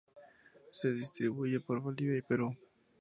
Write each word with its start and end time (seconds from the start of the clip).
Se 0.71 0.91
distribuye 0.91 1.59
por 1.59 1.79
Bolivia 1.79 2.17
y 2.17 2.21
Perú. 2.23 2.57